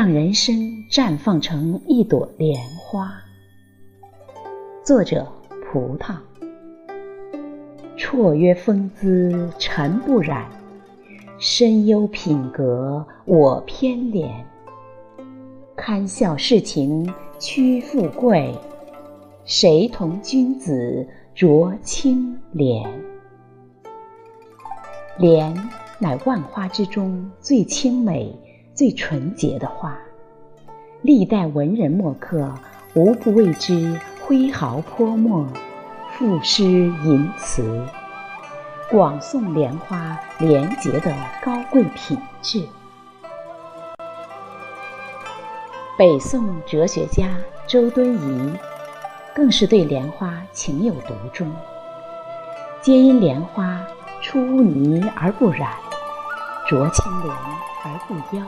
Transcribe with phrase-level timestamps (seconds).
[0.00, 0.54] 让人生
[0.90, 3.12] 绽放成一朵莲花。
[4.82, 5.30] 作者：
[5.66, 6.16] 葡萄。
[7.98, 10.48] 绰约风姿尘不染，
[11.38, 14.30] 深幽品格我偏怜。
[15.76, 17.06] 堪笑世情
[17.38, 18.54] 屈富贵，
[19.44, 21.06] 谁同君子
[21.36, 22.88] 濯清涟？
[25.18, 25.54] 莲
[25.98, 28.34] 乃万花之中最清美、
[28.80, 29.94] 最纯洁的画，
[31.02, 32.50] 历代文人墨客
[32.94, 35.46] 无不为之挥毫泼墨、
[36.12, 37.86] 赋诗吟词，
[38.88, 42.66] 广颂莲花廉洁的高贵品质。
[45.98, 47.36] 北宋哲学家
[47.66, 48.54] 周敦颐
[49.34, 51.52] 更是对莲花情有独钟，
[52.80, 53.78] 皆因莲花
[54.22, 55.70] 出污泥而不染，
[56.66, 57.30] 濯清涟
[57.84, 58.42] 而不妖。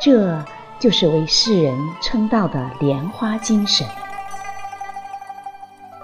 [0.00, 0.42] 这
[0.78, 3.86] 就是为世人称道的莲花精神。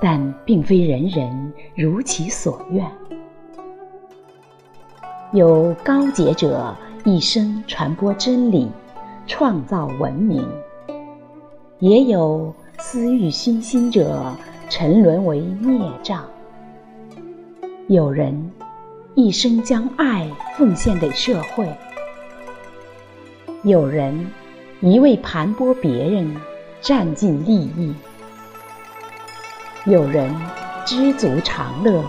[0.01, 2.87] 但并非人人如其所愿，
[5.33, 8.71] 有高洁者一生传播真理。
[9.29, 10.49] 创造文明，
[11.81, 14.33] 也有私欲熏心者
[14.71, 16.21] 沉沦为孽障；
[17.89, 18.53] 有人
[19.17, 21.67] 一生将爱奉献给社会；
[23.67, 24.31] 有人
[24.79, 26.37] 一味盘剥别人，
[26.81, 27.93] 占尽利益；
[29.87, 30.33] 有人
[30.85, 32.01] 知足常乐；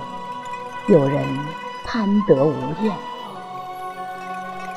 [0.87, 1.25] 有人
[1.83, 2.93] 贪得无厌；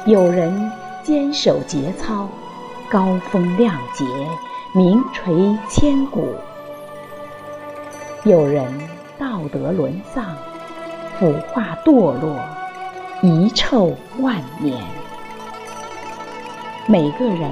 [0.07, 0.73] 有人。
[1.03, 2.29] 坚守节操，
[2.91, 4.05] 高风亮节，
[4.75, 5.35] 名垂
[5.69, 6.35] 千古。
[8.25, 8.71] 有人
[9.19, 10.27] 道德沦丧，
[11.19, 12.39] 腐化堕落，
[13.23, 15.00] 遗臭万年。
[16.87, 17.51] 每个人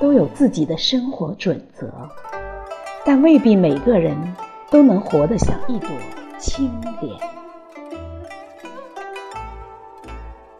[0.00, 1.86] 都有自己的生活准则，
[3.04, 4.16] 但未必每个人
[4.70, 5.88] 都能活得像一朵
[6.38, 7.14] 清莲。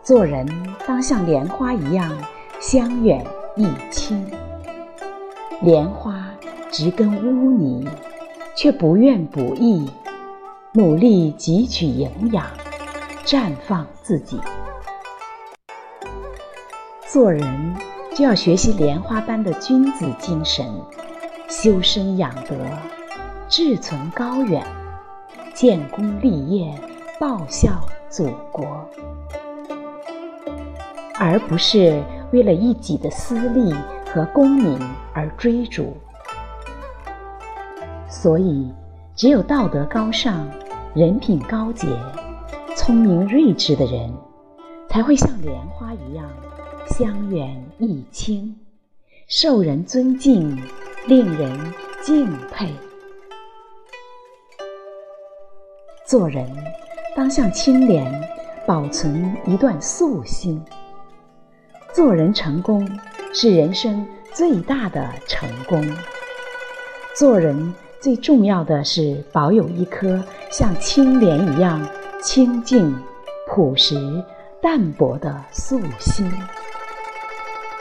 [0.03, 0.47] 做人
[0.87, 2.17] 当像莲花一样
[2.61, 3.25] 香远
[3.57, 4.25] 益清。
[5.61, 6.25] 莲花
[6.71, 7.89] 植根污泥，
[8.55, 9.91] 却不愿不义，
[10.73, 12.45] 努力汲取营养，
[13.25, 14.39] 绽放自己。
[17.07, 17.75] 做人
[18.15, 20.65] 就要学习莲花般的君子精神，
[21.49, 22.55] 修身养德，
[23.49, 24.65] 志存高远，
[25.53, 26.73] 建功立业，
[27.19, 28.89] 报效祖国。
[31.19, 32.01] 而不是
[32.33, 33.75] 为了一己的私利
[34.13, 34.79] 和功名
[35.13, 35.97] 而追逐。
[38.09, 38.73] 所以，
[39.17, 40.49] 只有道德高尚、
[40.95, 41.89] 人品高洁、
[42.77, 44.09] 聪明睿智的人，
[44.89, 46.25] 才会像莲花一样
[46.87, 48.55] 香远益清，
[49.27, 50.57] 受人尊敬，
[51.07, 51.59] 令人
[52.03, 52.69] 敬佩。
[56.07, 56.49] 做人
[57.17, 58.13] 当像清莲，
[58.67, 60.63] 保存一段素心。
[61.93, 62.89] 做人成功
[63.33, 65.85] 是人生最大的成功。
[67.17, 71.85] 做人最重要的是保有一颗像清莲一样
[72.23, 72.95] 清净、
[73.49, 73.97] 朴实、
[74.61, 76.31] 淡泊的素心。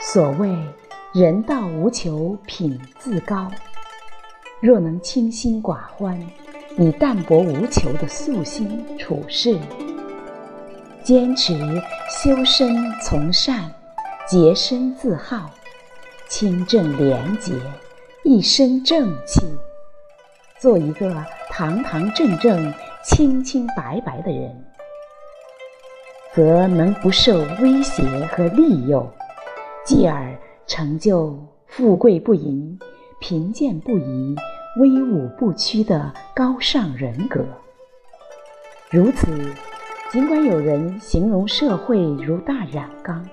[0.06, 0.54] 所谓
[1.14, 3.50] “人道无求品自高”，
[4.60, 6.20] 若能清心寡欢，
[6.76, 9.58] 以淡泊无求的素心处事，
[11.02, 11.58] 坚持
[12.10, 13.72] 修身从善。
[14.26, 15.50] 洁身自好，
[16.28, 17.54] 清正廉洁，
[18.24, 19.40] 一身正气，
[20.58, 22.72] 做一个堂堂正正、
[23.04, 24.64] 清清白白的人，
[26.34, 29.10] 则能不受威胁和利诱，
[29.84, 30.34] 继而
[30.66, 32.78] 成就富贵不淫、
[33.20, 34.34] 贫贱不移、
[34.80, 37.44] 威武不屈的高尚人格。
[38.90, 39.26] 如此，
[40.10, 43.24] 尽管有人形容社会如大染缸。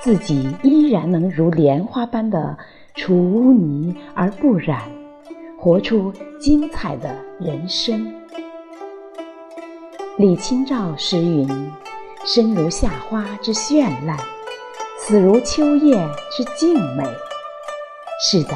[0.00, 2.56] 自己依然能如莲花般的
[2.94, 4.80] 出污泥而不染，
[5.58, 8.10] 活出精彩的人生。
[10.16, 11.46] 李清照诗云
[12.24, 14.16] ：“身如夏花之绚烂，
[15.02, 15.96] 死如秋叶
[16.30, 17.04] 之静美。”
[18.22, 18.54] 是的，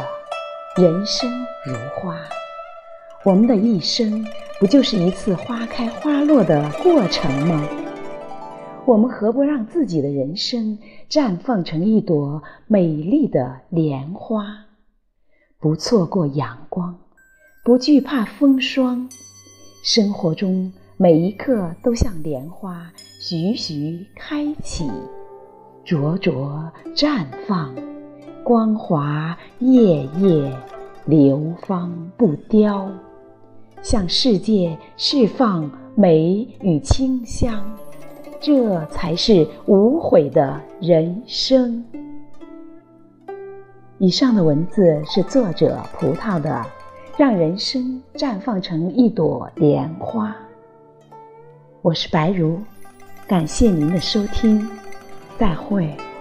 [0.77, 1.29] 人生
[1.65, 2.17] 如花，
[3.25, 4.25] 我们的一生
[4.61, 7.67] 不就是一次花开花落的过程吗？
[8.85, 14.67] 我们何不让自己的人生绽放成一朵美丽的莲花？
[15.59, 16.99] 不错过阳光，
[17.65, 19.09] 不惧怕风霜，
[19.83, 24.91] 生活中每一刻都像莲花徐徐开启，
[25.85, 26.65] 灼灼
[26.95, 27.75] 绽放，
[28.43, 30.51] 光华夜夜
[31.05, 32.91] 流芳不凋，
[33.83, 37.63] 向世界释放美与清香，
[38.41, 41.85] 这才是无悔的人生。
[43.99, 46.65] 以上的文字是作者葡萄的，
[47.19, 50.35] 让人生绽放成一朵莲花。
[51.83, 52.59] 我是白如，
[53.29, 54.67] 感谢您的收听。
[55.39, 56.14] 再会。